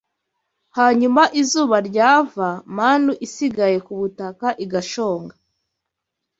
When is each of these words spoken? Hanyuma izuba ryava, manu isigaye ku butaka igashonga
Hanyuma 0.77 1.21
izuba 1.41 1.77
ryava, 1.89 2.49
manu 2.77 3.11
isigaye 3.27 3.77
ku 3.85 3.93
butaka 3.99 4.47
igashonga 4.63 5.35